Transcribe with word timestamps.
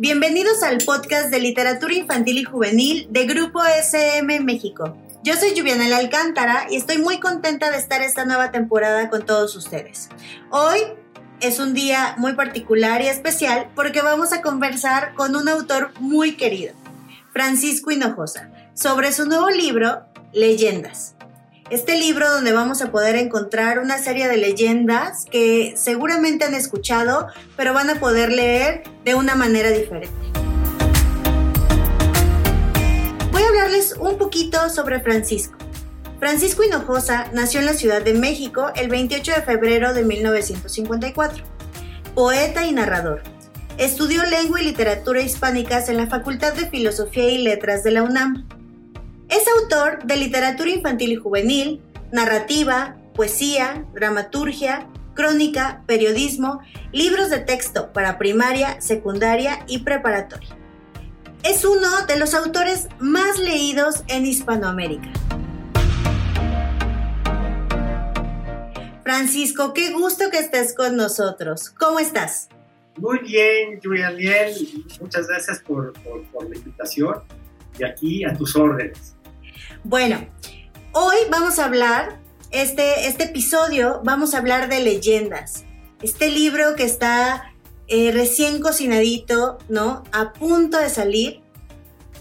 Bienvenidos 0.00 0.62
al 0.62 0.78
podcast 0.78 1.28
de 1.28 1.40
literatura 1.40 1.92
infantil 1.92 2.38
y 2.38 2.44
juvenil 2.44 3.06
de 3.10 3.26
Grupo 3.26 3.62
SM 3.62 4.40
México. 4.40 4.96
Yo 5.22 5.34
soy 5.36 5.50
Juliana 5.50 5.94
Alcántara 5.94 6.68
y 6.70 6.76
estoy 6.76 6.96
muy 6.96 7.20
contenta 7.20 7.70
de 7.70 7.76
estar 7.76 8.00
esta 8.00 8.24
nueva 8.24 8.50
temporada 8.50 9.10
con 9.10 9.26
todos 9.26 9.54
ustedes. 9.56 10.08
Hoy 10.48 10.78
es 11.42 11.58
un 11.58 11.74
día 11.74 12.14
muy 12.16 12.32
particular 12.32 13.02
y 13.02 13.08
especial 13.08 13.68
porque 13.76 14.00
vamos 14.00 14.32
a 14.32 14.40
conversar 14.40 15.12
con 15.12 15.36
un 15.36 15.50
autor 15.50 15.90
muy 16.00 16.34
querido, 16.34 16.72
Francisco 17.34 17.90
Hinojosa, 17.90 18.50
sobre 18.72 19.12
su 19.12 19.26
nuevo 19.26 19.50
libro, 19.50 20.06
Leyendas. 20.32 21.14
Este 21.70 21.96
libro 21.96 22.28
donde 22.28 22.52
vamos 22.52 22.82
a 22.82 22.90
poder 22.90 23.14
encontrar 23.14 23.78
una 23.78 23.98
serie 23.98 24.26
de 24.26 24.36
leyendas 24.36 25.24
que 25.30 25.74
seguramente 25.76 26.44
han 26.44 26.54
escuchado, 26.54 27.28
pero 27.56 27.72
van 27.72 27.88
a 27.88 28.00
poder 28.00 28.32
leer 28.32 28.82
de 29.04 29.14
una 29.14 29.36
manera 29.36 29.70
diferente. 29.70 30.12
Voy 33.30 33.42
a 33.42 33.48
hablarles 33.50 33.94
un 34.00 34.18
poquito 34.18 34.68
sobre 34.68 34.98
Francisco. 34.98 35.56
Francisco 36.18 36.64
Hinojosa 36.64 37.28
nació 37.32 37.60
en 37.60 37.66
la 37.66 37.74
Ciudad 37.74 38.02
de 38.02 38.14
México 38.14 38.72
el 38.74 38.88
28 38.88 39.30
de 39.30 39.42
febrero 39.42 39.94
de 39.94 40.04
1954. 40.04 41.44
Poeta 42.16 42.66
y 42.66 42.72
narrador. 42.72 43.22
Estudió 43.78 44.24
lengua 44.24 44.60
y 44.60 44.64
literatura 44.64 45.22
hispánicas 45.22 45.88
en 45.88 45.98
la 45.98 46.08
Facultad 46.08 46.52
de 46.52 46.68
Filosofía 46.68 47.30
y 47.30 47.38
Letras 47.38 47.84
de 47.84 47.92
la 47.92 48.02
UNAM 48.02 48.59
es 49.30 49.46
autor 49.60 50.02
de 50.04 50.16
literatura 50.16 50.70
infantil 50.70 51.12
y 51.12 51.16
juvenil, 51.16 51.80
narrativa, 52.10 52.96
poesía, 53.14 53.86
dramaturgia, 53.94 54.88
crónica, 55.14 55.84
periodismo, 55.86 56.60
libros 56.92 57.30
de 57.30 57.38
texto 57.38 57.92
para 57.92 58.18
primaria, 58.18 58.80
secundaria 58.80 59.64
y 59.68 59.78
preparatoria. 59.80 60.56
Es 61.44 61.64
uno 61.64 62.06
de 62.08 62.18
los 62.18 62.34
autores 62.34 62.88
más 62.98 63.38
leídos 63.38 64.02
en 64.08 64.26
Hispanoamérica. 64.26 65.10
Francisco, 69.04 69.72
qué 69.74 69.92
gusto 69.92 70.24
que 70.30 70.38
estés 70.38 70.74
con 70.74 70.96
nosotros. 70.96 71.70
¿Cómo 71.70 72.00
estás? 72.00 72.48
Muy 72.96 73.20
bien, 73.20 73.80
Julianiel. 73.82 74.54
Muchas 75.00 75.28
gracias 75.28 75.60
por, 75.60 75.92
por 76.02 76.48
la 76.48 76.56
invitación 76.56 77.22
y 77.78 77.84
aquí 77.84 78.24
a 78.24 78.34
tus 78.34 78.56
órdenes. 78.56 79.16
Bueno, 79.84 80.28
hoy 80.92 81.16
vamos 81.30 81.58
a 81.58 81.64
hablar, 81.64 82.20
este, 82.50 83.06
este 83.06 83.24
episodio, 83.24 84.02
vamos 84.04 84.34
a 84.34 84.38
hablar 84.38 84.68
de 84.68 84.80
leyendas. 84.80 85.64
Este 86.02 86.30
libro 86.30 86.76
que 86.76 86.84
está 86.84 87.54
eh, 87.88 88.12
recién 88.12 88.60
cocinadito, 88.60 89.56
¿no? 89.70 90.04
A 90.12 90.34
punto 90.34 90.76
de 90.76 90.90
salir. 90.90 91.40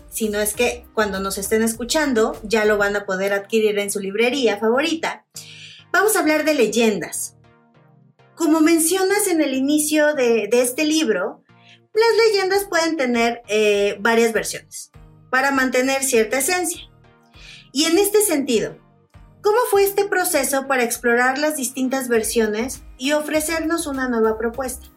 Si 0.10 0.30
no 0.30 0.40
es 0.40 0.54
que 0.54 0.86
cuando 0.94 1.20
nos 1.20 1.38
estén 1.38 1.62
escuchando 1.62 2.40
ya 2.44 2.64
lo 2.64 2.78
van 2.78 2.96
a 2.96 3.06
poder 3.06 3.34
adquirir 3.34 3.78
en 3.78 3.92
su 3.92 4.00
librería 4.00 4.58
favorita. 4.58 5.26
Vamos 5.92 6.16
a 6.16 6.20
hablar 6.20 6.46
de 6.46 6.54
leyendas. 6.54 7.36
Como 8.36 8.62
mencionas 8.62 9.28
en 9.28 9.42
el 9.42 9.54
inicio 9.54 10.14
de, 10.14 10.48
este 10.54 10.86
libro, 10.86 11.44
las 11.94 12.26
leyendas 12.26 12.64
pueden 12.64 12.96
tener 12.96 13.42
eh, 13.50 13.98
varias 14.00 14.32
versiones 14.32 14.92
para 15.30 15.52
mantener 15.52 16.04
cierta 16.04 16.38
esencia. 16.38 16.90
Y 17.72 17.86
en 17.86 17.98
este 17.98 18.22
sentido, 18.22 18.78
¿cómo 19.42 19.58
fue 19.70 19.84
este 19.84 20.06
proceso 20.06 20.68
para 20.68 20.84
explorar 20.84 21.38
las 21.38 21.58
distintas 21.58 22.08
versiones 22.08 22.84
y 22.98 23.12
ofrecernos 23.12 23.86
una 23.86 24.10
nueva 24.10 24.38
propuesta? 24.38 24.88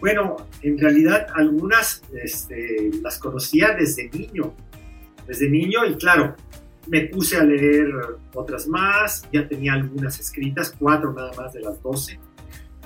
Bueno, 0.00 0.36
en 0.62 0.78
realidad 0.78 1.26
algunas 1.34 2.02
este, 2.12 2.90
las 3.02 3.18
conocía 3.18 3.74
desde 3.78 4.10
niño, 4.10 4.54
desde 5.26 5.48
niño 5.48 5.84
y 5.86 5.96
claro, 5.96 6.36
me 6.86 7.06
puse 7.06 7.36
a 7.36 7.44
leer 7.44 7.90
otras 8.34 8.68
más, 8.68 9.26
ya 9.32 9.48
tenía 9.48 9.72
algunas 9.72 10.20
escritas, 10.20 10.74
cuatro 10.78 11.12
nada 11.12 11.32
más 11.36 11.52
de 11.52 11.60
las 11.60 11.82
doce, 11.82 12.20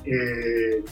eh, 0.04 0.82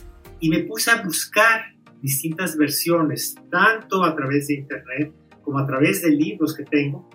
y 0.41 0.51
me 0.51 0.61
puse 0.61 0.91
a 0.91 1.03
buscar 1.03 1.62
distintas 2.03 2.57
versiones, 2.57 3.34
tanto 3.51 4.05
a 4.05 4.15
través 4.15 4.49
de 4.49 4.55
internet 4.55 5.12
como 5.50 5.59
a 5.59 5.66
través 5.66 6.00
de 6.03 6.11
libros 6.11 6.55
que 6.55 6.62
tengo, 6.62 7.11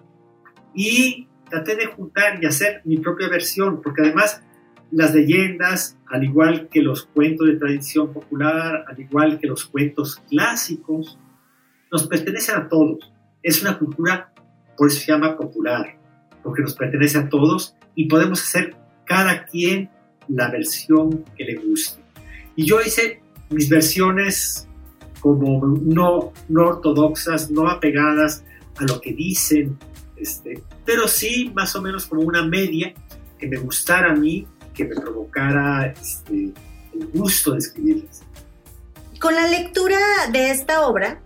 y 0.74 1.30
traté 1.50 1.78
de 1.78 1.86
juntar 1.86 2.44
y 2.44 2.46
hacer 2.46 2.82
mi 2.84 2.98
propia 2.98 3.30
versión, 3.30 3.82
porque 3.82 4.02
además 4.02 4.42
las 4.92 5.16
leyendas, 5.16 5.98
al 6.08 6.26
igual 6.26 6.68
que 6.68 6.82
los 6.82 7.06
cuentos 7.06 7.48
de 7.48 7.56
tradición 7.56 8.12
popular, 8.12 8.84
al 8.90 9.00
igual 9.00 9.40
que 9.40 9.48
los 9.48 9.64
cuentos 9.64 10.22
clásicos, 10.30 11.18
nos 11.90 12.08
pertenecen 12.08 12.58
a 12.58 12.68
todos. 12.68 13.10
Es 13.42 13.62
una 13.62 13.80
cultura, 13.80 14.34
por 14.76 14.90
eso 14.90 15.00
se 15.00 15.14
llama 15.14 15.38
popular, 15.38 15.98
porque 16.44 16.62
nos 16.62 16.76
pertenece 16.76 17.18
a 17.18 17.30
todos 17.30 17.78
y 17.96 18.10
podemos 18.10 18.44
hacer 18.44 18.76
cada 19.06 19.46
quien 19.46 19.90
la 20.28 20.52
versión 20.52 21.24
que 21.38 21.46
le 21.46 21.56
guste. 21.56 22.04
Y 22.58 22.66
yo 22.66 22.82
hice 22.82 23.22
mis 23.50 23.70
versiones 23.70 24.68
como 25.26 25.66
no, 25.66 26.34
no 26.50 26.68
ortodoxas, 26.68 27.50
no 27.50 27.68
apegadas 27.68 28.44
a 28.78 28.84
lo 28.84 29.02
que 29.02 29.12
dicen, 29.12 29.76
este, 30.18 30.62
pero 30.86 31.08
sí 31.08 31.52
más 31.56 31.76
o 31.76 31.82
menos 31.82 32.06
como 32.06 32.22
una 32.22 32.44
media 32.44 32.94
que 33.40 33.48
me 33.48 33.58
gustara 33.58 34.12
a 34.12 34.16
mí, 34.16 34.48
que 34.76 34.86
me 34.86 34.94
provocara 34.96 35.88
este, 35.88 36.54
el 36.94 37.08
gusto 37.12 37.54
de 37.54 37.58
escribirlas. 37.58 38.22
Con 39.20 39.34
la 39.34 39.48
lectura 39.48 39.98
de 40.32 40.52
esta 40.52 40.86
obra, 40.86 41.20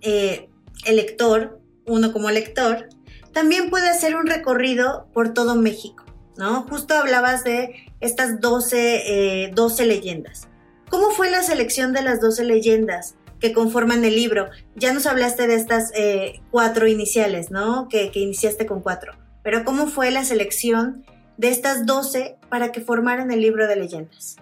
eh, 0.00 0.48
el 0.86 0.96
lector, 0.96 1.60
uno 1.84 2.14
como 2.14 2.30
lector, 2.30 2.88
también 3.34 3.68
puede 3.68 3.90
hacer 3.90 4.16
un 4.16 4.26
recorrido 4.26 5.08
por 5.12 5.34
todo 5.34 5.56
México, 5.56 6.06
¿no? 6.38 6.62
Justo 6.62 6.94
hablabas 6.94 7.44
de 7.44 7.92
estas 8.00 8.40
12, 8.40 9.50
12 9.52 9.82
eh, 9.82 9.86
leyendas. 9.86 10.48
¿Cómo 10.88 11.10
fue 11.10 11.30
la 11.30 11.42
selección 11.42 11.92
de 11.92 12.00
las 12.00 12.22
12 12.22 12.44
leyendas? 12.44 13.16
Que 13.40 13.52
conforman 13.52 14.04
el 14.04 14.16
libro. 14.16 14.48
Ya 14.74 14.92
nos 14.92 15.06
hablaste 15.06 15.46
de 15.46 15.54
estas 15.54 15.92
eh, 15.94 16.40
cuatro 16.50 16.86
iniciales, 16.86 17.50
¿no? 17.50 17.88
Que, 17.88 18.10
iniciaste 18.14 18.66
con 18.66 18.80
cuatro. 18.80 19.12
Pero 19.42 19.64
¿cómo 19.64 19.86
fue 19.86 20.10
la 20.10 20.24
selección 20.24 21.04
de 21.36 21.48
estas 21.48 21.86
doce 21.86 22.36
para 22.48 22.72
que 22.72 22.80
formaran 22.80 23.30
el 23.30 23.40
libro 23.40 23.66
de 23.66 23.76
leyendas? 23.76 24.36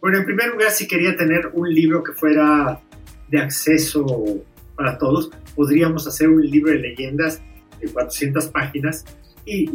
Bueno, 0.00 0.18
en 0.18 0.24
primer 0.24 0.48
lugar, 0.48 0.70
si 0.70 0.86
quería 0.86 1.16
tener 1.16 1.50
un 1.52 1.72
libro 1.72 2.04
que 2.04 2.12
fuera 2.12 2.80
de 3.28 3.40
acceso 3.40 4.04
para 4.76 4.98
todos, 4.98 5.30
podríamos 5.54 6.06
hacer 6.06 6.28
un 6.28 6.42
libro 6.42 6.72
de 6.72 6.78
leyendas 6.78 7.40
de 7.80 7.88
400 7.88 8.46
páginas 8.48 9.04
y, 9.44 9.68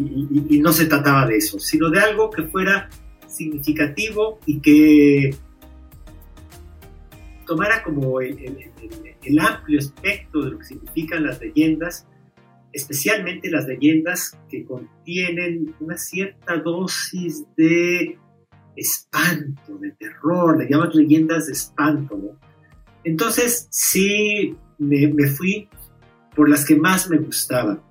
y 0.49 0.59
no 0.59 0.71
se 0.71 0.85
trataba 0.85 1.25
de 1.25 1.37
eso, 1.37 1.59
sino 1.59 1.89
de 1.89 1.99
algo 1.99 2.29
que 2.29 2.43
fuera 2.43 2.89
significativo 3.27 4.39
y 4.45 4.59
que 4.59 5.35
tomara 7.51 7.83
como 7.83 8.21
el, 8.21 8.37
amplio 9.41 9.79
espectro 9.79 10.45
de 10.45 10.51
lo 10.51 10.59
que 10.59 10.63
significan 10.63 11.25
las 11.25 11.41
leyendas, 11.41 12.07
especialmente 12.71 13.51
las 13.51 13.67
leyendas 13.67 14.39
que 14.49 14.63
contienen 14.63 15.75
una 15.81 15.97
cierta 15.97 16.55
dosis 16.55 17.43
de 17.57 18.17
espanto, 18.77 19.77
de 19.79 19.91
terror, 19.99 20.57
le 20.57 20.69
llaman 20.69 20.91
leyendas 20.93 21.47
de 21.47 21.51
espanto, 21.51 22.17
¿no? 22.17 22.39
Entonces 23.03 23.67
sí 23.69 24.55
me, 24.77 25.07
me, 25.09 25.27
fui 25.27 25.67
por 26.33 26.49
las 26.49 26.63
que 26.63 26.77
más 26.77 27.09
me 27.09 27.17
gustaban. 27.17 27.81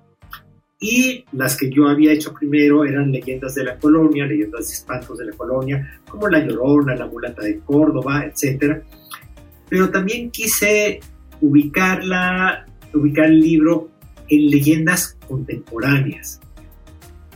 Y 0.79 1.23
las 1.33 1.55
que 1.55 1.69
yo 1.69 1.87
había 1.87 2.13
hecho 2.13 2.33
primero 2.33 2.83
eran 2.83 3.11
leyendas 3.11 3.53
de 3.53 3.63
la 3.63 3.77
colonia, 3.77 4.25
leyendas 4.25 4.69
de 4.69 4.73
espantos 4.73 5.19
de 5.19 5.25
la 5.25 5.33
colonia, 5.33 6.01
como 6.09 6.27
La 6.27 6.43
Llorona, 6.43 6.95
La 6.95 7.05
Mulata 7.05 7.43
de 7.43 7.59
Córdoba, 7.59 8.25
etcétera 8.25 8.83
pero 9.71 9.89
también 9.89 10.31
quise 10.31 10.99
ubicarla, 11.39 12.65
ubicar 12.93 13.27
el 13.27 13.39
libro 13.39 13.89
en 14.27 14.51
leyendas 14.51 15.17
contemporáneas, 15.29 16.41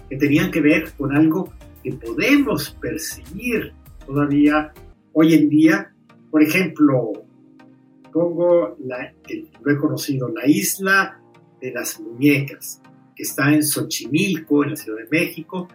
que 0.10 0.18
tenían 0.18 0.52
que 0.52 0.60
ver 0.60 0.92
con 0.98 1.16
algo 1.16 1.54
que 1.82 1.94
podemos 1.94 2.72
percibir 2.82 3.72
todavía 4.06 4.74
hoy 5.14 5.34
en 5.34 5.48
día. 5.48 5.94
Por 6.30 6.44
ejemplo, 6.44 7.14
pongo, 8.12 8.76
la, 8.84 9.14
lo 9.64 9.72
he 9.72 9.78
conocido, 9.78 10.28
la 10.28 10.46
isla 10.46 11.22
de 11.62 11.72
las 11.72 12.02
muñecas, 12.02 12.81
que 13.16 13.24
está 13.24 13.54
en 13.54 13.64
Xochimilco, 13.64 14.66
en 14.66 14.72
la 14.72 14.76
Ciudad 14.76 14.98
de 14.98 15.08
México, 15.10 15.70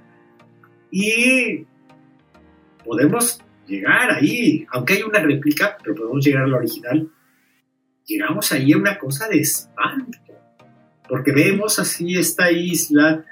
y 0.91 1.65
podemos 2.85 3.41
llegar 3.70 4.11
ahí, 4.11 4.67
aunque 4.72 4.94
hay 4.94 5.02
una 5.02 5.20
réplica, 5.20 5.78
pero 5.82 5.94
podemos 5.94 6.25
llegar 6.25 6.44
a 6.44 6.56
original, 6.56 7.08
llegamos 8.05 8.50
ahí 8.52 8.72
a 8.72 8.76
una 8.76 8.99
cosa 8.99 9.28
de 9.28 9.40
espanto, 9.40 10.19
porque 11.08 11.32
vemos 11.32 11.78
así 11.78 12.17
esta 12.17 12.50
isla 12.50 13.25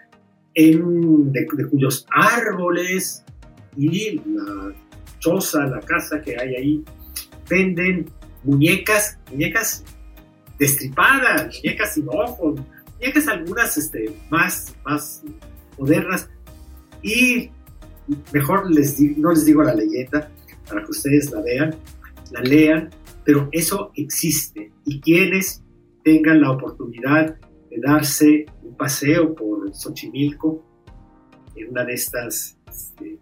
en, 0.55 1.33
de, 1.33 1.47
cuyos 1.71 2.07
árboles 2.11 3.25
y 3.77 4.21
la 4.25 4.75
choza, 5.19 5.67
la 5.67 5.81
casa 5.81 6.21
que 6.23 6.37
hay 6.41 6.55
ahí, 6.55 6.85
venden 7.49 8.11
muñecas, 8.45 9.19
muñecas 9.31 9.85
destripadas, 10.59 11.57
muñecas 11.57 11.95
sin 11.95 12.09
ojos, 12.09 12.61
muñecas 12.95 13.29
algunas 13.29 13.77
este, 13.77 14.15
más, 14.31 14.75
más 14.85 15.23
modernas. 15.77 16.29
Y 17.03 17.51
mejor 18.33 18.71
les 18.71 19.01
no 19.01 19.31
les 19.31 19.45
digo 19.45 19.63
la 19.63 19.75
leyenda 19.75 20.31
para 20.69 20.85
que 20.85 20.91
ustedes 20.91 21.31
la 21.31 21.41
vean, 21.41 21.75
la 22.33 22.41
lean, 22.41 22.91
pero 23.25 23.49
eso 23.53 23.93
existe. 23.95 24.73
Y 24.85 25.01
quienes 25.01 25.63
tengan 26.05 26.41
la 26.41 26.51
oportunidad 26.51 27.37
de 27.71 27.81
darse 27.81 28.47
un 28.63 28.77
paseo 28.77 29.35
por 29.35 29.75
Xochimilco, 29.75 30.65
en 31.57 31.71
una 31.71 31.85
de 31.85 31.95
estas, 31.95 32.57
este, 32.69 33.19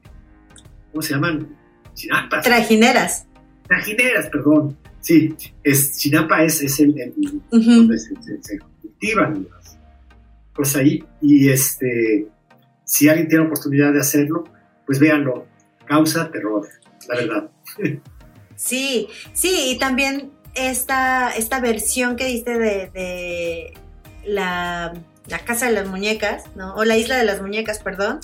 ¿cómo 0.91 1.03
se 1.03 1.15
llaman? 1.15 1.57
Chinampas. 1.95 2.45
Trajineras. 2.45 3.27
Trajineras, 3.67 4.29
perdón. 4.29 4.77
Sí, 5.01 5.35
es, 5.63 5.97
Chinampa 5.99 6.43
es, 6.43 6.63
es 6.63 6.81
el, 6.81 6.95
donde 7.51 7.99
se, 7.99 8.59
cultivan 8.83 9.47
pues 10.55 10.75
ahí. 10.77 11.05
Y 11.21 11.49
este, 11.49 12.29
si 12.85 13.09
alguien 13.09 13.29
tiene 13.29 13.45
oportunidad 13.45 13.93
de 13.93 14.01
hacerlo, 14.01 14.45
pues 14.87 14.99
véanlo. 14.99 15.47
Causa 15.85 16.31
terror, 16.31 16.69
la 17.09 17.15
verdad. 17.15 17.51
Sí, 18.57 19.09
sí, 19.35 19.73
y 19.73 19.79
también 19.79 20.33
esta, 20.55 21.31
esta 21.37 21.61
versión 21.61 22.17
que 22.17 22.25
diste 22.25 22.59
de, 22.59 23.75
la, 24.25 24.95
Casa 25.45 25.67
de 25.67 25.73
las 25.73 25.87
Muñecas, 25.87 26.45
¿no? 26.57 26.75
O 26.75 26.85
la 26.85 26.97
Isla 26.97 27.17
de 27.17 27.25
las 27.25 27.41
Muñecas, 27.41 27.81
perdón. 27.81 28.21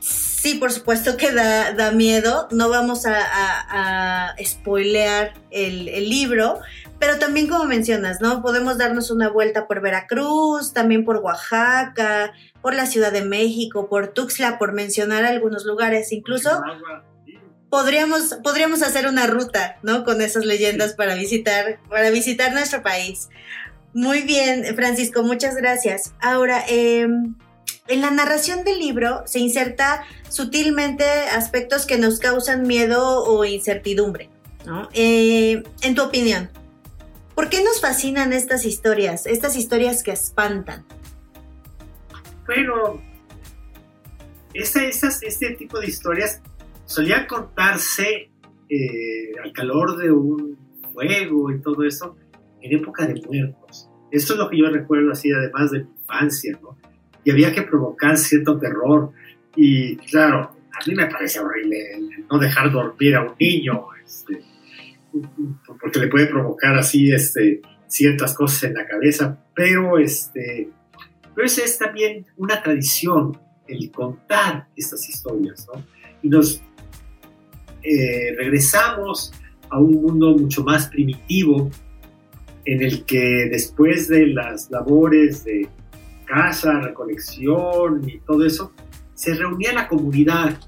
Sí, 0.00 0.54
por 0.54 0.72
supuesto 0.72 1.16
que 1.16 1.32
da, 1.32 1.72
da 1.72 1.92
miedo. 1.92 2.48
No 2.50 2.68
vamos 2.70 3.04
a, 3.06 3.18
a, 3.18 4.34
spoilear 4.42 5.34
el, 5.50 5.88
el, 5.88 6.08
libro, 6.08 6.60
pero 6.98 7.18
también 7.18 7.48
como 7.48 7.64
mencionas, 7.64 8.20
¿no? 8.20 8.42
Podemos 8.42 8.78
darnos 8.78 9.10
una 9.10 9.28
vuelta 9.28 9.66
por 9.66 9.80
Veracruz, 9.80 10.72
también 10.72 11.04
por 11.04 11.18
Oaxaca, 11.18 12.32
por 12.62 12.74
la 12.74 12.86
Ciudad 12.86 13.12
de 13.12 13.22
México, 13.22 13.88
por 13.88 14.08
Tuxtla, 14.08 14.58
por 14.58 14.72
mencionar 14.72 15.24
algunos 15.24 15.64
lugares. 15.64 16.12
Incluso 16.12 16.62
podríamos, 17.68 18.38
podríamos 18.42 18.82
hacer 18.82 19.06
una 19.06 19.26
ruta, 19.26 19.76
¿no? 19.82 20.04
Con 20.04 20.22
esas 20.22 20.44
leyendas 20.44 20.94
para 20.94 21.14
visitar, 21.14 21.78
para 21.88 22.10
visitar 22.10 22.52
nuestro 22.52 22.82
país. 22.82 23.28
Muy 23.92 24.22
bien, 24.22 24.74
Francisco, 24.74 25.22
muchas 25.22 25.56
gracias. 25.56 26.12
Ahora, 26.20 26.64
em, 26.68 27.34
en 27.88 28.00
la 28.00 28.10
narración 28.10 28.64
del 28.64 28.78
libro 28.78 29.22
se 29.26 29.38
inserta 29.38 30.02
sutilmente 30.28 31.04
aspectos 31.04 31.86
que 31.86 31.98
nos 31.98 32.18
causan 32.18 32.66
miedo 32.66 33.24
o 33.24 33.44
incertidumbre, 33.44 34.28
¿no? 34.64 34.88
Eh, 34.92 35.62
en 35.82 35.94
tu 35.94 36.02
opinión, 36.02 36.50
¿por 37.36 37.50
qué 37.50 37.62
nos 37.62 37.80
fascinan 37.80 38.32
estas 38.32 38.64
historias, 38.64 39.26
estas 39.26 39.56
historias 39.56 40.02
que 40.02 40.10
espantan? 40.10 40.84
Bueno, 42.46 43.00
este, 44.54 44.88
este 44.88 45.54
tipo 45.54 45.78
de 45.78 45.86
historias 45.86 46.42
solía 46.86 47.26
contarse 47.26 48.30
eh, 48.68 49.32
al 49.44 49.52
calor 49.52 49.98
de 49.98 50.10
un 50.10 50.58
fuego 50.92 51.52
y 51.52 51.60
todo 51.60 51.84
eso 51.84 52.16
en 52.62 52.78
época 52.80 53.06
de 53.06 53.20
muertos. 53.20 53.88
Esto 54.10 54.32
es 54.32 54.38
lo 54.38 54.48
que 54.48 54.58
yo 54.58 54.70
recuerdo 54.70 55.12
así, 55.12 55.30
además 55.30 55.70
de 55.70 55.80
mi 55.80 55.90
infancia, 55.90 56.58
¿no? 56.62 56.78
Y 57.22 57.30
había 57.30 57.52
que 57.52 57.62
provocar 57.62 58.16
cierto 58.16 58.58
terror. 58.58 59.10
Y 59.56 59.96
claro, 59.96 60.52
a 60.72 60.88
mí 60.88 60.94
me 60.94 61.06
parece 61.06 61.40
horrible 61.40 61.76
no 62.30 62.38
dejar 62.38 62.70
dormir 62.70 63.16
a 63.16 63.22
un 63.22 63.34
niño, 63.38 63.88
este, 64.04 64.42
porque 65.80 65.98
le 65.98 66.08
puede 66.08 66.26
provocar 66.26 66.76
así 66.76 67.12
este, 67.12 67.60
ciertas 67.86 68.34
cosas 68.34 68.64
en 68.64 68.74
la 68.74 68.86
cabeza, 68.86 69.38
pero, 69.54 69.98
este, 69.98 70.68
pero 71.34 71.46
es 71.46 71.78
también 71.78 72.26
una 72.36 72.62
tradición 72.62 73.38
el 73.68 73.90
contar 73.90 74.68
estas 74.76 75.08
historias, 75.08 75.66
¿no? 75.72 75.82
Y 76.22 76.28
nos 76.28 76.62
eh, 77.82 78.34
regresamos 78.36 79.32
a 79.70 79.78
un 79.78 80.02
mundo 80.02 80.36
mucho 80.36 80.62
más 80.62 80.88
primitivo 80.88 81.70
en 82.64 82.82
el 82.82 83.04
que 83.04 83.48
después 83.50 84.08
de 84.08 84.28
las 84.28 84.70
labores 84.70 85.44
de 85.44 85.68
casa, 86.24 86.80
recolección 86.80 88.08
y 88.08 88.18
todo 88.18 88.44
eso, 88.44 88.72
se 89.14 89.34
reunía 89.34 89.72
la 89.72 89.88
comunidad 89.88 90.58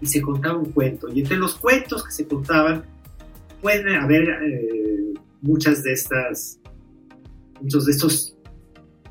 y 0.00 0.06
se 0.06 0.20
contaba 0.20 0.58
un 0.58 0.72
cuento. 0.72 1.08
Y 1.12 1.20
entre 1.20 1.36
los 1.36 1.54
cuentos 1.54 2.04
que 2.04 2.10
se 2.10 2.26
contaban, 2.26 2.84
pueden 3.60 3.94
haber 3.94 4.28
eh, 4.28 5.14
muchas 5.40 5.82
de 5.82 5.92
estas, 5.92 6.60
muchos 7.60 7.86
de 7.86 7.92
estos 7.92 8.36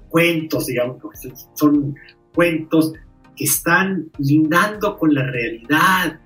cuentos, 0.09 0.67
digamos, 0.67 1.01
son 1.55 1.95
cuentos 2.33 2.93
que 3.35 3.43
están 3.43 4.09
lindando 4.17 4.97
con 4.97 5.13
la 5.13 5.23
realidad, 5.29 6.19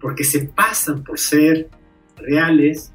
porque 0.00 0.24
se 0.24 0.46
pasan 0.46 1.02
por 1.04 1.18
ser 1.18 1.68
reales 2.16 2.92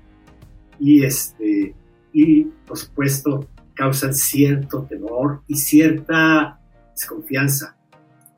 y, 0.80 1.04
este, 1.04 1.74
y 2.14 2.44
por 2.68 2.78
supuesto 2.78 3.50
causan 3.74 4.14
cierto 4.14 4.84
temor 4.84 5.42
y 5.48 5.56
cierta 5.56 6.60
desconfianza. 6.92 7.76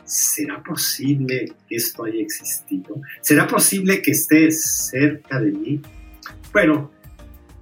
¿Será 0.03 0.63
posible 0.63 1.53
que 1.67 1.75
esto 1.75 2.05
haya 2.05 2.21
existido? 2.21 3.01
¿Será 3.21 3.45
posible 3.45 4.01
que 4.01 4.11
esté 4.11 4.51
cerca 4.51 5.39
de 5.39 5.51
mí? 5.51 5.81
Bueno, 6.57 6.89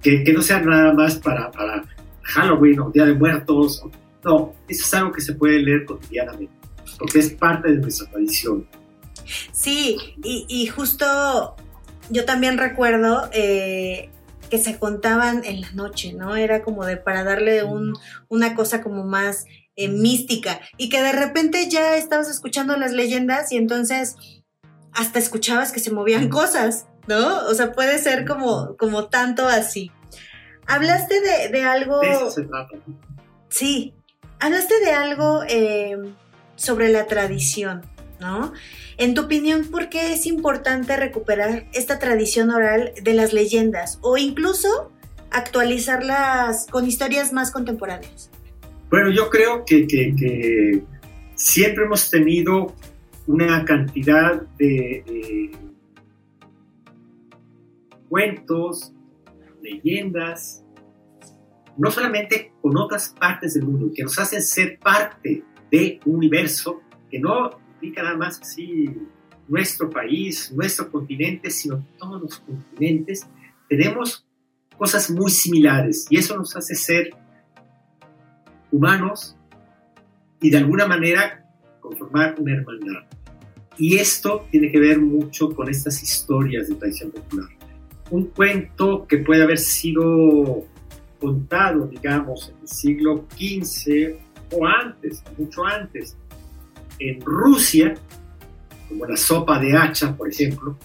que, 0.00 0.24
no 0.32 0.40
sea 0.40 0.58
nada 0.62 0.90
más 0.94 1.16
para, 1.16 1.50
para 1.50 1.84
Halloween 2.22 2.80
o 2.80 2.90
Día 2.90 3.04
de 3.04 3.12
Muertos. 3.12 3.82
No, 4.24 4.54
eso 4.68 4.84
es 4.86 4.94
algo 4.94 5.12
que 5.12 5.20
se 5.20 5.34
puede 5.34 5.58
leer 5.58 5.84
cotidianamente, 5.84 6.54
porque 6.98 7.18
es 7.18 7.30
parte 7.34 7.72
de 7.72 7.76
nuestra 7.76 8.10
tradición. 8.10 8.66
Sí, 9.52 9.98
y, 10.24 10.66
justo 10.68 11.56
yo 12.08 12.24
también 12.24 12.56
recuerdo 12.56 13.28
eh, 13.34 14.08
que 14.48 14.56
se 14.56 14.78
contaban 14.78 15.44
en 15.44 15.60
la 15.60 15.72
noche, 15.72 16.14
¿no? 16.14 16.34
Era 16.34 16.62
como 16.62 16.86
de 16.86 16.96
para 16.96 17.22
darle 17.22 17.64
una 18.30 18.54
cosa 18.54 18.82
como 18.82 19.04
más 19.04 19.44
eh, 19.74 19.88
mística 19.88 20.58
y 20.78 20.88
que 20.88 21.02
de 21.02 21.12
repente 21.12 21.68
ya 21.68 21.98
estabas 21.98 22.30
escuchando 22.30 22.74
las 22.78 22.92
leyendas 22.92 23.52
y 23.52 23.58
entonces 23.58 24.16
hasta 24.94 25.18
escuchabas 25.18 25.72
que 25.72 25.80
se 25.80 25.92
movían 25.92 26.30
cosas, 26.30 26.86
¿no? 27.06 27.46
O 27.46 27.54
sea, 27.54 27.72
puede 27.72 27.98
ser 27.98 28.24
como, 28.26 28.76
como 28.76 29.06
tanto 29.06 29.46
así. 29.46 29.90
Hablaste 30.66 31.20
de, 31.50 31.62
algo... 31.62 32.00
Sí, 33.48 33.94
hablaste 34.40 34.80
de 34.80 34.90
algo 34.90 35.42
eh, 35.48 35.96
sobre 36.56 36.88
la 36.88 37.06
tradición, 37.06 37.82
¿no? 38.20 38.52
En 38.96 39.14
tu 39.14 39.22
opinión, 39.22 39.66
¿por 39.70 39.88
qué 39.88 40.12
es 40.12 40.26
importante 40.26 40.96
recuperar 40.96 41.66
esta 41.72 41.98
tradición 41.98 42.50
oral 42.50 42.92
de 43.00 43.14
las 43.14 43.32
leyendas 43.32 43.98
o 44.02 44.16
incluso 44.16 44.90
actualizarlas 45.30 46.66
con 46.70 46.86
historias 46.86 47.32
más 47.32 47.50
contemporáneas? 47.50 48.30
Bueno, 48.90 49.10
yo 49.10 49.28
creo 49.30 49.64
que, 49.64 50.82
siempre 51.34 51.84
hemos 51.84 52.10
tenido 52.10 52.74
una 53.26 53.64
cantidad 53.64 54.40
de, 54.58 55.52
cuentos, 58.08 58.92
leyendas, 59.62 60.64
no 61.76 61.90
solamente 61.90 62.52
con 62.62 62.76
otras 62.76 63.14
partes 63.18 63.54
del 63.54 63.64
mundo, 63.64 63.90
que 63.94 64.02
nos 64.02 64.18
hacen 64.18 64.42
ser 64.42 64.78
parte 64.78 65.42
de 65.70 66.00
un 66.04 66.16
universo 66.16 66.80
que 67.10 67.18
no 67.18 67.50
nada 67.94 68.16
más 68.16 68.40
así 68.40 68.94
nuestro 69.48 69.88
país, 69.90 70.52
nuestro 70.52 70.90
continente, 70.90 71.50
sino 71.50 71.84
todos 71.98 72.20
los 72.20 72.38
continentes, 72.40 73.26
tenemos 73.68 74.26
cosas 74.76 75.10
muy 75.10 75.30
similares 75.30 76.06
y 76.10 76.18
eso 76.18 76.36
nos 76.36 76.56
hace 76.56 76.74
ser 76.74 77.10
humanos 78.72 79.36
y 80.40 80.50
de 80.50 80.58
alguna 80.58 80.86
manera 80.86 81.44
conformar 81.80 82.34
una 82.38 82.54
hermandad. 82.54 83.04
Y 83.78 83.96
esto 83.96 84.46
tiene 84.50 84.72
que 84.72 84.80
ver 84.80 84.98
mucho 84.98 85.50
con 85.54 85.68
estas 85.68 86.02
historias 86.02 86.68
de 86.68 86.74
tradición 86.74 87.10
popular. 87.10 87.55
Un 88.10 88.26
cuento 88.26 89.06
que 89.06 89.18
puede 89.18 89.42
haber 89.42 89.58
sido 89.58 90.64
contado, 91.20 91.86
digamos, 91.86 92.50
en 92.50 92.60
el 92.62 92.68
siglo 92.68 93.24
XV 93.30 94.16
o 94.52 94.66
antes, 94.66 95.22
mucho 95.36 95.64
antes, 95.64 96.16
en 96.98 97.20
Rusia, 97.20 97.94
como 98.88 99.06
la 99.06 99.16
sopa 99.16 99.58
de 99.58 99.76
hacha, 99.76 100.16
por 100.16 100.30
ejemplo, 100.30 100.76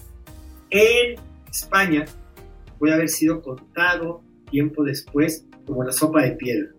en 0.70 1.16
España 1.50 2.04
puede 2.78 2.94
haber 2.94 3.08
sido 3.08 3.42
contado 3.42 4.22
tiempo 4.50 4.82
después 4.82 5.46
como 5.66 5.84
la 5.84 5.92
sopa 5.92 6.22
de 6.22 6.32
piedra. 6.32 6.70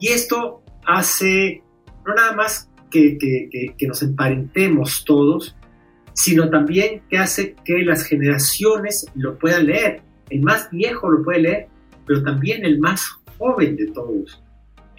Y 0.00 0.08
esto 0.08 0.62
hace 0.84 1.62
no 2.06 2.14
nada 2.14 2.32
más 2.34 2.68
que, 2.90 3.16
que, 3.18 3.86
nos 3.86 4.02
emparentemos 4.02 5.04
todos, 5.04 5.56
sino 6.14 6.50
también 6.50 7.02
que 7.08 7.18
hace 7.18 7.54
que 7.64 7.82
las 7.84 8.04
generaciones 8.04 9.06
lo 9.14 9.38
puedan 9.38 9.66
leer. 9.66 10.02
El 10.30 10.42
más 10.42 10.70
viejo 10.70 11.10
lo 11.10 11.22
puede 11.22 11.40
leer, 11.40 11.68
pero 12.06 12.22
también 12.22 12.64
el 12.64 12.78
más 12.78 13.02
joven 13.38 13.76
de 13.76 13.86
todos. 13.88 14.42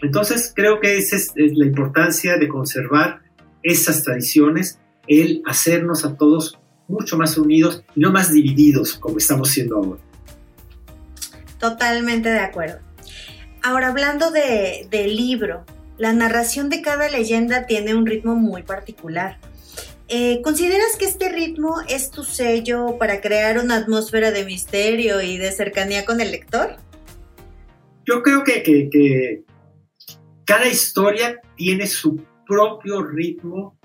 Entonces 0.02 0.52
creo 0.56 0.80
que 0.80 0.98
esa 0.98 1.16
es 1.16 1.32
la 1.36 1.66
importancia 1.66 2.38
de 2.38 2.48
conservar 2.48 3.22
esas 3.62 4.04
tradiciones, 4.04 4.80
el 5.08 5.42
hacernos 5.46 6.06
a 6.06 6.18
todos 6.18 6.60
mucho 6.88 7.18
más 7.18 7.38
unidos 7.38 7.84
y 7.96 8.02
no 8.02 8.12
más 8.12 8.32
divididos 8.32 8.96
como 8.96 9.18
estamos 9.18 9.50
siendo 9.50 9.78
ahora. 9.78 10.02
Totalmente 11.60 12.30
de 12.30 12.40
acuerdo. 12.40 12.80
Ahora, 13.62 13.88
hablando 13.88 14.32
de, 14.32 14.88
del 14.92 15.16
libro, 15.16 15.64
la 15.98 16.12
narración 16.12 16.70
de 16.70 16.82
cada 16.82 17.08
leyenda 17.08 17.66
tiene 17.66 17.96
un 17.96 18.06
ritmo 18.06 18.36
muy 18.36 18.64
particular. 18.64 19.38
Eh, 20.16 20.44
¿Consideras 20.44 20.96
que 20.96 21.06
este 21.06 21.28
ritmo 21.28 21.78
es 21.90 22.12
tu 22.12 22.24
sello 22.24 23.00
para 23.00 23.20
crear 23.20 23.58
una 23.58 23.78
atmósfera 23.78 24.30
de 24.30 24.46
misterio 24.46 25.24
y 25.24 25.40
de 25.40 25.52
cercanía 25.52 26.06
con 26.06 26.22
el 26.22 26.30
lector? 26.30 26.76
Yo 28.06 28.22
creo 28.22 28.44
que, 28.44 28.62
que 28.62 29.44
cada 30.46 30.68
historia 30.68 31.42
tiene 31.56 31.88
su 31.88 32.24
propio 32.46 33.02
ritmo 33.02 33.76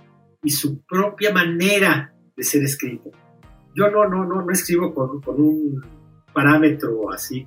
y 0.43 0.51
su 0.51 0.83
propia 0.83 1.33
manera 1.33 2.13
de 2.37 2.45
ser 2.45 2.63
escrito. 2.63 3.11
Yo 3.75 3.91
no, 3.91 4.07
no, 4.07 4.27
no, 4.27 4.43
no 4.43 4.53
escribo 4.53 4.93
con, 4.93 5.23
con 5.23 5.41
un 5.41 5.83
parámetro 6.35 7.11
así 7.11 7.47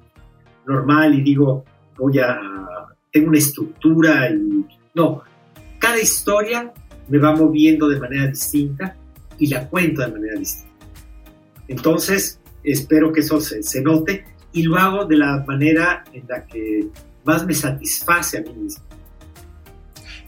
normal 0.66 1.14
y 1.14 1.22
digo, 1.22 1.66
voy 2.00 2.18
a, 2.18 2.36
tengo 3.12 3.30
una 3.30 3.38
estructura 3.38 4.28
y 4.32 4.66
no, 4.96 5.22
cada 5.78 6.00
historia 6.00 6.74
me 7.08 7.18
va 7.18 7.36
moviendo 7.36 7.88
de 7.90 8.00
manera 8.00 8.28
distinta 8.28 8.96
y 9.38 9.48
la 9.48 9.68
cuento 9.68 10.02
de 10.02 10.08
manera 10.08 10.40
distinta. 10.40 10.72
Entonces, 11.68 12.40
espero 12.64 13.12
que 13.12 13.22
eso 13.22 13.40
se, 13.40 13.82
note 13.82 14.26
y 14.52 14.64
lo 14.64 14.78
hago 14.78 15.06
de 15.06 15.18
la 15.18 15.44
manera 15.48 16.04
en 16.14 16.26
la 16.28 16.46
que 16.46 16.88
más 17.24 17.46
me 17.46 17.54
satisface 17.54 18.38
a 18.38 18.42
mí 18.42 18.54
mismo. 18.54 18.84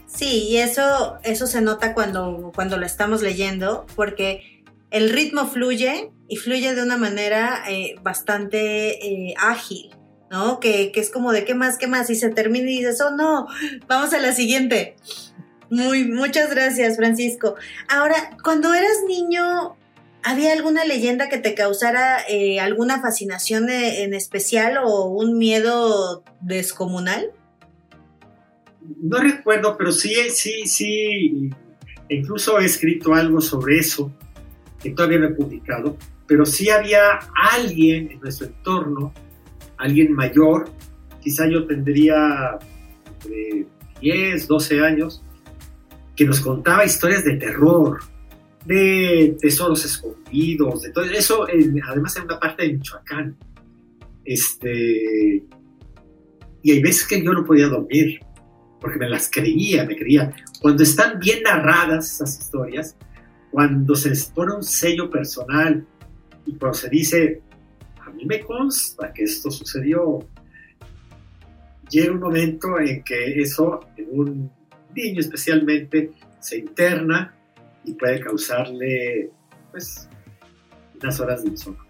Sí, 0.06 0.46
y 0.48 0.58
eso, 0.58 1.18
eso 1.24 1.46
se 1.46 1.60
nota 1.60 1.92
cuando, 1.92 2.52
cuando 2.54 2.76
lo 2.76 2.86
estamos 2.86 3.20
leyendo, 3.20 3.84
porque 3.96 4.62
el 4.90 5.10
ritmo 5.10 5.46
fluye 5.46 6.12
y 6.28 6.36
fluye 6.36 6.74
de 6.74 6.82
una 6.82 6.96
manera 6.96 7.64
eh, 7.68 7.96
bastante 8.02 9.04
eh, 9.04 9.34
ágil, 9.36 9.90
¿no? 10.30 10.60
Que, 10.60 10.92
que, 10.92 11.00
es 11.00 11.10
como 11.10 11.32
de 11.32 11.44
qué 11.44 11.54
más, 11.54 11.78
qué 11.78 11.88
más, 11.88 12.10
y 12.10 12.14
se 12.14 12.30
termina 12.30 12.70
y 12.70 12.78
dices, 12.78 13.00
oh 13.00 13.10
no, 13.10 13.48
vamos 13.88 14.12
a 14.14 14.20
la 14.20 14.32
siguiente. 14.32 14.96
Muy, 15.70 16.04
muchas 16.04 16.50
gracias, 16.50 16.96
Francisco. 16.96 17.54
Ahora, 17.88 18.36
cuando 18.42 18.74
eras 18.74 19.02
niño, 19.08 19.76
¿había 20.22 20.52
alguna 20.52 20.84
leyenda 20.84 21.28
que 21.28 21.38
te 21.38 21.54
causara 21.54 22.18
eh, 22.28 22.60
alguna 22.60 23.00
fascinación 23.00 23.70
en 23.70 24.14
especial 24.14 24.78
o 24.82 25.06
un 25.06 25.38
miedo 25.38 26.22
descomunal? 26.40 27.32
no 29.00 29.18
recuerdo, 29.18 29.76
pero 29.76 29.92
sí, 29.92 30.14
sí, 30.30 30.66
sí, 30.66 31.50
incluso 32.08 32.58
he 32.58 32.64
escrito 32.64 33.14
algo 33.14 33.40
sobre 33.40 33.78
eso, 33.78 34.12
que 34.82 34.90
todavía 34.90 35.18
no 35.18 35.26
he 35.26 35.34
publicado, 35.34 35.96
pero 36.26 36.44
sí 36.44 36.70
había 36.70 37.18
alguien 37.52 38.10
en 38.10 38.20
nuestro 38.20 38.46
entorno, 38.46 39.12
alguien 39.76 40.12
mayor, 40.12 40.70
quizá 41.20 41.48
yo 41.48 41.66
tendría 41.66 42.58
entre 43.06 43.66
10, 44.00 44.48
12 44.48 44.80
años, 44.80 45.22
que 46.16 46.24
nos 46.24 46.40
contaba 46.40 46.84
historias 46.84 47.24
de 47.24 47.36
terror, 47.36 48.00
de 48.64 49.36
tesoros 49.40 49.84
escondidos, 49.84 50.82
de 50.82 50.90
todo 50.90 51.04
eso, 51.04 51.46
además 51.46 52.16
en 52.16 52.24
una 52.24 52.38
parte 52.38 52.62
de 52.62 52.74
Michoacán. 52.74 53.36
Este, 54.24 55.44
y 56.62 56.70
hay 56.70 56.80
veces 56.80 57.06
que 57.06 57.22
yo 57.22 57.32
no 57.32 57.44
podía 57.44 57.68
dormir, 57.68 58.20
porque 58.80 58.98
me 58.98 59.08
las 59.08 59.30
creía, 59.30 59.84
me 59.84 59.96
creía. 59.96 60.32
Cuando 60.60 60.82
están 60.82 61.18
bien 61.18 61.42
narradas 61.42 62.12
esas 62.12 62.38
historias, 62.38 62.96
cuando 63.50 63.94
se 63.94 64.10
les 64.10 64.24
pone 64.26 64.54
un 64.54 64.62
sello 64.62 65.10
personal 65.10 65.86
y 66.46 66.54
cuando 66.56 66.76
se 66.76 66.88
dice, 66.88 67.42
a 68.00 68.10
mí 68.10 68.24
me 68.24 68.40
consta 68.40 69.12
que 69.12 69.24
esto 69.24 69.50
sucedió, 69.50 70.26
llega 71.90 72.12
un 72.12 72.20
momento 72.20 72.78
en 72.80 73.02
que 73.02 73.40
eso, 73.40 73.80
en 73.96 74.06
un 74.10 74.50
niño 74.94 75.20
especialmente, 75.20 76.12
se 76.40 76.58
interna 76.58 77.34
y 77.84 77.92
puede 77.92 78.20
causarle, 78.20 79.30
pues, 79.70 80.08
unas 81.00 81.20
horas 81.20 81.42
de 81.42 81.50
insomnio. 81.50 81.84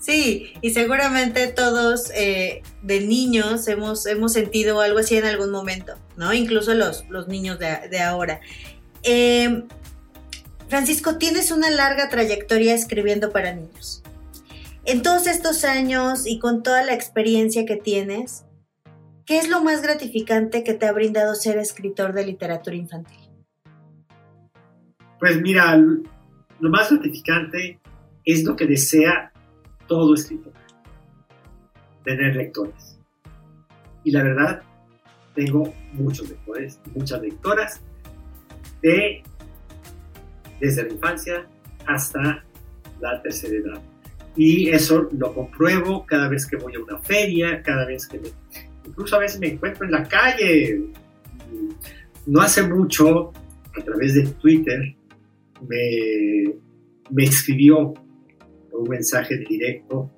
Sí, 0.00 0.52
y 0.60 0.70
seguramente 0.70 1.48
todos 1.48 2.10
eh, 2.14 2.62
de 2.82 3.00
niños 3.00 3.66
hemos, 3.68 4.06
hemos 4.06 4.32
sentido 4.32 4.80
algo 4.80 5.00
así 5.00 5.16
en 5.16 5.24
algún 5.24 5.50
momento, 5.50 5.94
¿no? 6.16 6.32
Incluso 6.32 6.74
los, 6.74 7.04
los 7.08 7.28
niños 7.28 7.58
de, 7.58 7.98
ahora. 8.00 8.40
Em, 9.02 9.64
Francisco, 10.68 11.16
tienes 11.16 11.50
una 11.50 11.70
larga 11.70 12.08
trayectoria 12.08 12.74
escribiendo 12.74 13.30
para 13.32 13.52
niños. 13.52 14.02
En 14.84 15.02
todos 15.02 15.26
estos 15.26 15.64
años 15.64 16.26
y 16.26 16.38
con 16.38 16.62
toda 16.62 16.84
la 16.84 16.94
experiencia 16.94 17.66
que 17.66 17.76
tienes, 17.76 18.44
¿qué 19.28 19.38
es 19.38 19.50
lo 19.50 19.62
más 19.62 19.82
gratificante 19.82 20.64
que 20.64 20.72
te 20.72 20.86
ha 20.86 20.92
brindado 20.92 21.34
ser 21.34 21.58
escritor 21.58 22.14
de 22.14 22.24
literatura 22.24 22.74
infantil? 22.74 23.18
Pues 25.20 25.40
mira, 25.42 25.76
lo 25.76 26.70
más 26.70 26.90
gratificante 26.90 27.78
es 28.24 28.44
lo 28.44 28.56
que 28.56 28.66
desea 28.66 29.30
todo 29.86 30.14
escritor. 30.14 30.54
Tener 32.04 32.36
lectores. 32.36 32.98
Y 34.02 34.12
la 34.12 34.22
verdad, 34.22 34.62
tengo 35.34 35.74
muchos 35.92 36.30
lectores 36.30 36.80
muchas 36.94 37.20
lectoras 37.20 37.80
de 38.82 39.22
desde 40.58 40.84
la 40.84 40.92
infancia 40.94 41.46
hasta 41.86 42.44
la 43.00 43.20
tercera 43.20 43.56
edad. 43.56 43.82
Y 44.36 44.70
eso 44.70 45.08
lo 45.12 45.34
compruebo 45.34 46.06
cada 46.06 46.28
vez 46.28 46.46
que 46.46 46.56
voy 46.56 46.74
a 46.76 46.80
una 46.80 46.98
feria, 46.98 47.62
cada 47.62 47.84
vez 47.84 48.06
que 48.06 48.18
me, 48.18 48.28
incluso 48.88 49.16
a 49.16 49.20
veces 49.20 49.40
me 49.40 49.48
encuentro 49.48 49.84
en 49.84 49.92
la 49.92 50.04
calle. 50.04 50.82
No 52.26 52.40
hace 52.40 52.62
mucho, 52.62 53.32
a 53.78 53.84
través 53.84 54.14
de 54.14 54.26
Twitter, 54.26 54.94
me, 55.68 56.54
me 57.10 57.24
escribió 57.24 57.94
un 58.72 58.88
mensaje 58.88 59.38
directo. 59.38 60.10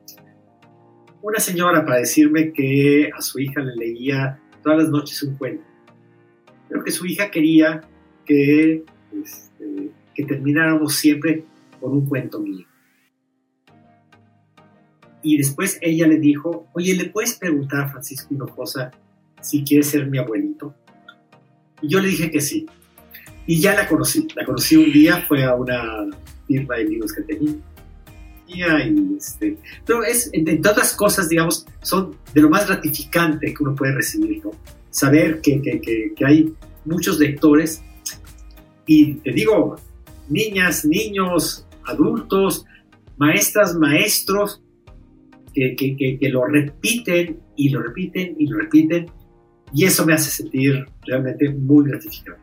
Una 1.23 1.39
señora 1.39 1.85
para 1.85 1.99
decirme 1.99 2.53
que 2.53 3.11
a 3.17 3.21
su 3.21 3.39
hija 3.39 3.61
le 3.61 3.77
leía 3.77 4.41
todas 4.63 4.79
las 4.79 4.89
noches 4.91 5.23
un 5.23 5.37
cuento, 5.37 5.65
pero 6.69 6.83
que 6.83 6.91
su 6.91 7.07
hija 7.07 7.31
quería 7.31 7.83
que, 8.25 8.85
este, 9.23 9.91
que 10.15 10.25
termináramos 10.25 10.95
siempre 10.95 11.45
con 11.81 11.93
un 11.93 12.07
cuento 12.07 12.41
mío. 12.41 12.67
Y 15.23 15.37
después 15.37 15.79
ella 15.83 16.07
le 16.07 16.19
dijo, 16.19 16.69
oye, 16.73 16.95
¿le 16.95 17.07
puedes 17.07 17.35
preguntar 17.35 17.83
a 17.83 17.89
Francisco 17.89 18.35
Hinojosa 18.35 18.91
si 19.41 19.63
quiere 19.65 19.83
ser 19.83 20.07
mi 20.07 20.19
abuelito? 20.19 20.75
Y 21.83 21.89
yo 21.89 22.01
le 22.01 22.09
dije 22.09 22.31
que 22.31 22.41
sí. 22.41 22.67
Y 23.47 23.61
ya 23.61 23.75
la 23.75 23.89
conocí. 23.89 24.27
La 24.35 24.45
conocí 24.45 24.77
un 24.77 24.93
día, 24.93 25.25
fue 25.27 25.45
a 25.45 25.55
una 25.55 26.07
firma 26.47 26.77
de 26.77 26.85
libros 26.85 27.13
que 27.13 27.23
tenía 27.23 27.61
y 28.57 29.17
este, 29.17 29.57
pero 29.87 30.03
es, 30.05 30.31
entre 30.33 30.57
todas 30.57 30.95
cosas, 30.95 31.29
digamos, 31.29 31.67
son 31.83 32.17
de 32.35 32.41
lo 32.41 32.51
más 32.51 32.67
gratificante 32.67 33.55
que 33.55 33.63
uno 33.63 33.75
puede 33.75 33.95
recibir, 33.95 34.45
¿no? 34.45 34.51
Saber 34.91 35.41
que, 35.41 35.63
que, 35.63 35.81
que, 35.81 36.25
hay 36.25 36.53
muchos 36.85 37.19
lectores 37.19 37.83
y 38.87 39.15
te 39.15 39.31
digo, 39.33 39.77
niñas, 40.29 40.85
niños, 40.85 41.65
adultos, 41.85 42.65
maestras, 43.17 43.77
maestros, 43.77 44.61
que, 45.53 46.19
lo 46.31 46.45
repiten 46.47 47.41
y 47.57 47.71
lo 47.71 47.83
repiten 47.83 48.37
y 48.39 48.47
lo 48.47 48.59
repiten 48.59 49.07
y 49.73 49.85
eso 49.85 50.05
me 50.05 50.15
hace 50.15 50.31
sentir 50.31 50.87
realmente 51.07 51.49
muy 51.49 51.89
gratificante. 51.89 52.41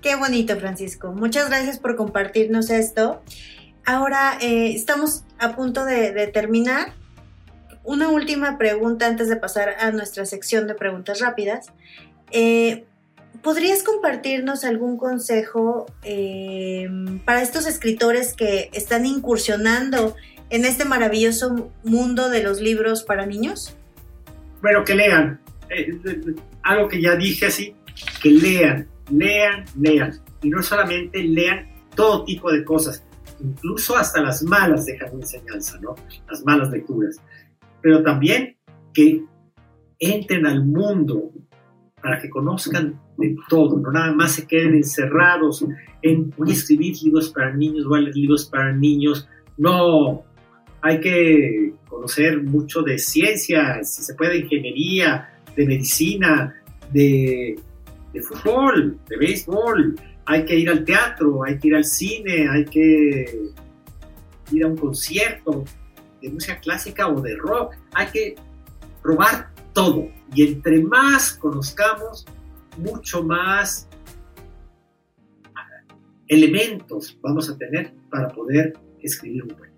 Qué 0.00 0.16
bonito, 0.16 0.56
Francisco. 0.56 1.12
Muchas 1.12 1.48
gracias 1.48 1.78
por 1.78 1.96
compartirnos 1.96 2.70
esto. 2.70 3.22
Ahora 3.84 4.38
eh, 4.40 4.72
estamos 4.74 5.24
a 5.38 5.56
punto 5.56 5.84
de, 5.84 6.26
terminar. 6.28 6.94
una 7.82 8.08
última 8.08 8.56
pregunta 8.58 9.06
antes 9.06 9.28
de 9.28 9.36
pasar 9.36 9.76
a 9.80 9.90
nuestra 9.90 10.24
sección 10.24 10.66
de 10.66 10.74
preguntas 10.74 11.20
rápidas. 11.20 11.72
Eh, 12.30 12.84
¿Podrías 13.42 13.82
compartirnos 13.82 14.64
algún 14.64 14.96
consejo 14.96 15.86
eh, 16.02 16.88
para 17.24 17.42
estos 17.42 17.66
escritores 17.66 18.34
que 18.34 18.70
están 18.72 19.06
incursionando 19.06 20.14
en 20.50 20.64
este 20.64 20.84
maravilloso 20.84 21.72
mundo 21.84 22.28
de 22.28 22.42
los 22.42 22.60
libros 22.60 23.02
para 23.02 23.26
niños? 23.26 23.74
Bueno, 24.60 24.84
que 24.84 24.94
lean. 24.94 25.40
Eh, 25.70 25.98
algo 26.62 26.88
que 26.88 27.00
ya 27.00 27.16
dije 27.16 27.46
así, 27.46 27.74
que 28.22 28.30
lean, 28.30 28.88
lean, 29.10 29.64
lean. 29.80 30.20
Y 30.42 30.50
no 30.50 30.62
solamente 30.62 31.22
lean 31.22 31.68
todo 31.94 32.24
tipo 32.24 32.50
de 32.52 32.64
cosas, 32.64 33.04
incluso 33.40 33.96
hasta 33.96 34.20
las 34.20 34.42
malas 34.42 34.86
dejan 34.86 35.12
enseñanza, 35.12 35.78
¿no? 35.80 35.94
Las 36.28 36.44
malas 36.44 36.70
lecturas. 36.70 37.20
Pero 37.80 38.02
también 38.02 38.56
que 38.92 39.24
entren 39.98 40.46
al 40.46 40.64
mundo 40.64 41.30
para 42.02 42.18
que 42.20 42.30
conozcan 42.30 42.98
de 43.18 43.36
todo, 43.48 43.78
no 43.78 43.92
nada 43.92 44.12
más 44.12 44.32
se 44.32 44.46
queden 44.46 44.74
encerrados 44.74 45.64
en 46.02 46.32
escribir 46.48 46.94
libros 47.02 47.30
para 47.30 47.54
niños, 47.54 47.86
voy 47.86 48.10
libros 48.12 48.46
para 48.46 48.72
niños. 48.72 49.28
No, 49.58 50.24
hay 50.82 51.00
que 51.00 51.72
conocer 51.88 52.42
mucho 52.42 52.82
de 52.82 52.98
ciencia, 52.98 53.82
si 53.82 54.02
se 54.02 54.14
puede, 54.14 54.32
de 54.32 54.38
ingeniería, 54.40 55.28
de 55.56 55.66
medicina, 55.66 56.54
de, 56.92 57.58
de 58.12 58.22
fútbol, 58.22 58.98
de 59.08 59.16
béisbol. 59.16 59.96
Hay 60.26 60.44
que 60.44 60.56
ir 60.56 60.70
al 60.70 60.84
teatro, 60.84 61.44
hay 61.44 61.58
que 61.58 61.68
ir 61.68 61.74
al 61.74 61.84
cine, 61.84 62.48
hay 62.48 62.64
que 62.64 63.50
ir 64.52 64.64
a 64.64 64.66
un 64.68 64.76
concierto 64.76 65.64
de 66.22 66.30
música 66.30 66.58
clásica 66.60 67.08
o 67.08 67.20
de 67.20 67.36
rock. 67.36 67.74
Hay 67.94 68.06
que 68.06 68.34
probar 69.02 69.50
todo. 69.72 70.08
Y 70.34 70.46
entre 70.46 70.82
más 70.82 71.32
conozcamos, 71.32 72.26
mucho 72.78 73.22
más 73.22 73.88
elementos 76.28 77.18
vamos 77.20 77.50
a 77.50 77.58
tener 77.58 77.92
para 78.08 78.28
poder 78.28 78.74
escribir 79.00 79.42
un 79.42 79.50
cuento. 79.50 79.69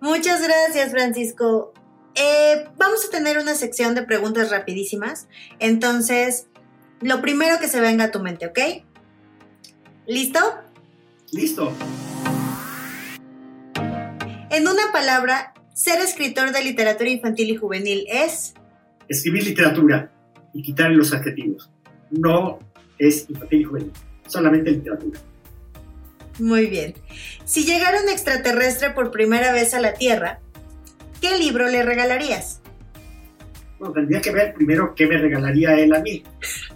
Muchas 0.00 0.42
gracias, 0.42 0.90
Francisco. 0.90 1.72
Eh, 2.14 2.68
vamos 2.78 3.04
a 3.06 3.10
tener 3.10 3.38
una 3.38 3.54
sección 3.54 3.94
de 3.94 4.02
preguntas 4.02 4.50
rapidísimas. 4.50 5.28
Entonces, 5.58 6.46
lo 7.00 7.20
primero 7.20 7.58
que 7.60 7.68
se 7.68 7.80
venga 7.80 8.04
a 8.04 8.10
tu 8.10 8.20
mente, 8.20 8.46
¿ok? 8.46 8.58
¿Listo? 10.06 10.40
Listo. 11.32 11.72
En 14.50 14.66
una 14.66 14.92
palabra, 14.92 15.52
ser 15.74 16.00
escritor 16.00 16.52
de 16.52 16.64
literatura 16.64 17.10
infantil 17.10 17.50
y 17.50 17.56
juvenil 17.56 18.06
es... 18.08 18.54
Escribir 19.08 19.44
literatura 19.44 20.10
y 20.54 20.62
quitar 20.62 20.90
los 20.92 21.12
adjetivos. 21.12 21.70
No 22.10 22.58
es 22.98 23.28
infantil 23.28 23.60
y 23.60 23.64
juvenil, 23.64 23.92
solamente 24.26 24.70
literatura. 24.70 25.20
Muy 26.38 26.66
bien. 26.66 26.94
Si 27.44 27.64
llegara 27.64 28.02
un 28.02 28.08
extraterrestre 28.08 28.90
por 28.90 29.10
primera 29.10 29.52
vez 29.52 29.74
a 29.74 29.80
la 29.80 29.94
Tierra, 29.94 30.40
¿qué 31.20 31.38
libro 31.38 31.68
le 31.68 31.82
regalarías? 31.82 32.60
Bueno, 33.78 33.94
tendría 33.94 34.20
que 34.20 34.30
ver 34.30 34.54
primero 34.54 34.94
qué 34.94 35.06
me 35.06 35.18
regalaría 35.18 35.78
él 35.78 35.94
a 35.94 36.00
mí, 36.00 36.22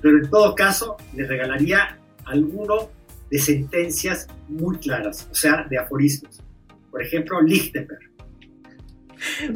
pero 0.03 0.19
en 0.19 0.29
todo 0.29 0.55
caso 0.55 0.97
le 1.15 1.27
regalaría 1.27 1.99
alguno 2.27 2.91
de 3.31 3.39
sentencias 3.39 4.27
muy 4.49 4.79
claras, 4.79 5.29
o 5.31 5.35
sea, 5.35 5.67
de 5.69 5.79
aforismos. 5.79 6.43
Por 6.91 7.03
ejemplo, 7.03 7.41
Lichtenberg. 7.41 8.11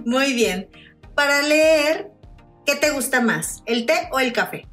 Muy 0.04 0.32
bien. 0.34 0.68
Para 1.14 1.42
leer, 1.42 2.10
¿qué 2.64 2.76
te 2.76 2.90
gusta 2.90 3.20
más, 3.20 3.62
el 3.66 3.86
té 3.86 4.08
o 4.12 4.20
el 4.20 4.32
café? 4.32 4.66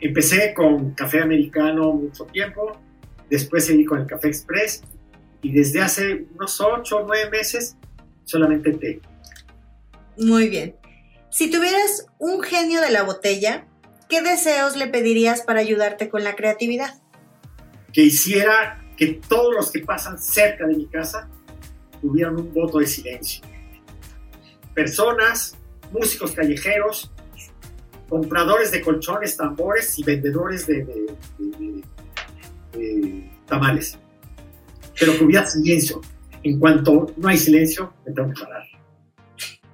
Empecé 0.00 0.52
con 0.54 0.94
café 0.94 1.20
americano 1.20 1.92
mucho 1.92 2.24
tiempo, 2.26 2.78
después 3.30 3.66
seguí 3.66 3.84
con 3.84 4.00
el 4.00 4.06
café 4.06 4.28
express 4.28 4.82
y 5.42 5.52
desde 5.52 5.82
hace 5.82 6.26
unos 6.34 6.60
8 6.60 6.96
o 6.96 7.06
9 7.06 7.30
meses 7.30 7.76
solamente 8.24 8.72
té. 8.72 9.00
Muy 10.16 10.48
bien. 10.48 10.76
Si 11.30 11.50
tuvieras 11.50 12.06
un 12.18 12.42
genio 12.42 12.80
de 12.80 12.90
la 12.90 13.02
botella, 13.02 13.66
¿qué 14.08 14.22
deseos 14.22 14.76
le 14.76 14.86
pedirías 14.86 15.42
para 15.42 15.60
ayudarte 15.60 16.08
con 16.08 16.22
la 16.24 16.36
creatividad? 16.36 17.02
Que 17.92 18.02
hiciera 18.02 18.80
que 18.96 19.20
todos 19.28 19.54
los 19.54 19.70
que 19.72 19.80
pasan 19.80 20.18
cerca 20.18 20.66
de 20.66 20.76
mi 20.76 20.86
casa 20.86 21.28
tuvieran 22.00 22.36
un 22.36 22.52
voto 22.52 22.78
de 22.78 22.86
silencio. 22.86 23.44
Personas, 24.74 25.56
músicos 25.92 26.32
callejeros, 26.32 27.10
compradores 28.08 28.70
de 28.70 28.80
colchones, 28.80 29.36
tambores 29.36 29.98
y 29.98 30.04
vendedores 30.04 30.66
de, 30.66 30.84
de, 30.84 31.16
de, 31.38 31.84
de 32.76 33.30
tamales. 33.46 33.98
Pero 34.98 35.16
que 35.16 35.24
hubiera 35.24 35.46
silencio. 35.46 36.00
En 36.42 36.58
cuanto 36.58 37.12
no 37.16 37.28
hay 37.28 37.38
silencio, 37.38 37.92
me 38.06 38.12
tengo 38.12 38.32
que 38.32 38.42
parar. 38.42 38.64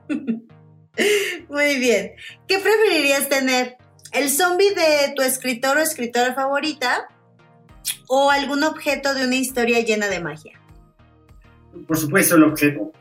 Muy 1.49 1.77
bien. 1.79 2.13
¿Qué 2.47 2.59
preferirías 2.59 3.29
tener? 3.29 3.77
¿El 4.13 4.29
zombie 4.29 4.75
de 4.75 5.13
tu 5.15 5.23
escritor 5.23 5.77
o 5.79 5.81
escritora 5.81 6.35
favorita? 6.35 7.09
¿O 8.09 8.31
algún 8.31 8.63
objeto 8.65 9.15
de 9.15 9.25
una 9.25 9.37
historia 9.37 9.81
llena 9.81 10.09
de 10.09 10.21
magia? 10.21 10.61
Por 11.87 11.97
supuesto, 11.97 12.37
el 12.37 12.45
objeto. 12.45 12.93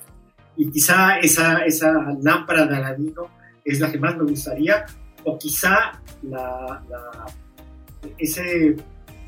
Y 0.55 0.69
quizá 0.71 1.19
esa, 1.19 1.65
esa 1.65 1.93
lámpara 2.21 2.65
de 2.65 2.75
Aladino 2.75 3.29
es 3.63 3.79
la 3.79 3.91
que 3.91 3.97
más 3.97 4.17
me 4.17 4.23
gustaría. 4.23 4.85
O 5.23 5.37
quizá 5.37 6.01
la, 6.23 6.83
la 6.89 7.25
ese 8.17 8.75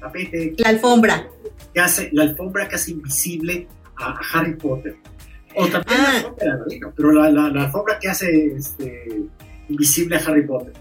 tapete. 0.01 0.53
La 0.57 0.69
alfombra. 0.69 1.29
Que 1.73 1.79
hace, 1.79 2.09
la 2.11 2.23
alfombra 2.23 2.67
que 2.67 2.75
hace 2.75 2.91
invisible 2.91 3.67
a, 3.95 4.11
a 4.11 4.19
Harry 4.33 4.55
Potter. 4.55 4.97
O 5.55 5.67
también 5.67 5.99
ah. 5.99 6.03
la 6.03 6.17
alfombra 6.17 6.45
de 6.45 6.51
Aladino, 6.51 6.93
pero 6.95 7.11
la, 7.13 7.29
la, 7.29 7.49
la, 7.49 7.63
alfombra 7.65 7.99
que 7.99 8.09
hace 8.09 8.55
este, 8.57 9.05
invisible 9.69 10.17
a 10.17 10.19
Harry 10.19 10.45
Potter. 10.45 10.73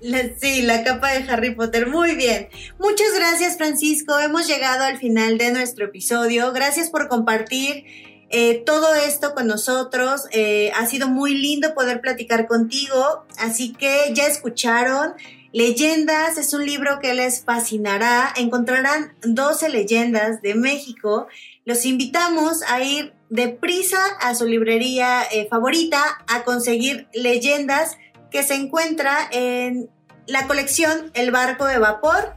La, 0.00 0.18
sí, 0.36 0.62
la 0.62 0.84
capa 0.84 1.12
de 1.12 1.30
Harry 1.30 1.54
Potter. 1.54 1.86
Muy 1.88 2.14
bien. 2.14 2.48
Muchas 2.78 3.14
gracias, 3.16 3.56
Francisco. 3.56 4.18
Hemos 4.18 4.46
llegado 4.46 4.84
al 4.84 4.98
final 4.98 5.38
de 5.38 5.52
nuestro 5.52 5.86
episodio. 5.86 6.52
Gracias 6.52 6.90
por 6.90 7.08
compartir 7.08 7.84
eh, 8.30 8.62
todo 8.66 8.94
esto 8.94 9.34
con 9.34 9.46
nosotros. 9.46 10.26
Eh, 10.32 10.70
ha 10.76 10.86
sido 10.86 11.08
muy 11.08 11.34
lindo 11.34 11.74
poder 11.74 12.00
platicar 12.00 12.46
contigo. 12.46 13.24
Así 13.38 13.72
que 13.72 14.12
ya 14.12 14.26
escucharon. 14.26 15.14
Leyendas 15.54 16.36
es 16.36 16.52
un 16.52 16.66
libro 16.66 16.98
que 16.98 17.14
les 17.14 17.44
fascinará. 17.44 18.34
Encontrarán 18.34 19.14
12 19.22 19.68
leyendas 19.68 20.42
de 20.42 20.56
México. 20.56 21.28
Los 21.64 21.84
invitamos 21.84 22.62
a 22.66 22.82
ir 22.82 23.12
deprisa 23.30 24.04
a 24.20 24.34
su 24.34 24.46
librería 24.46 25.22
eh, 25.22 25.46
favorita 25.48 26.02
a 26.26 26.42
conseguir 26.42 27.06
leyendas 27.14 27.98
que 28.32 28.42
se 28.42 28.54
encuentra 28.54 29.28
en 29.30 29.88
la 30.26 30.48
colección 30.48 31.12
El 31.14 31.30
barco 31.30 31.66
de 31.66 31.78
vapor 31.78 32.34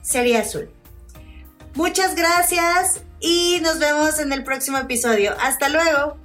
serie 0.00 0.38
azul. 0.38 0.70
Muchas 1.74 2.14
gracias 2.14 3.02
y 3.18 3.58
nos 3.64 3.80
vemos 3.80 4.20
en 4.20 4.32
el 4.32 4.44
próximo 4.44 4.78
episodio. 4.78 5.34
Hasta 5.40 5.70
luego. 5.70 6.18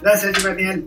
Gracias, 0.00 0.42
Daniel. 0.42 0.86